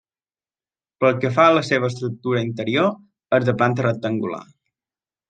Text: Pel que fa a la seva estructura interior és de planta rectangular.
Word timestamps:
Pel 1.03 1.19
que 1.25 1.29
fa 1.35 1.43
a 1.49 1.51
la 1.57 1.61
seva 1.67 1.89
estructura 1.93 2.41
interior 2.45 3.39
és 3.39 3.47
de 3.51 3.55
planta 3.61 3.87
rectangular. 3.89 4.43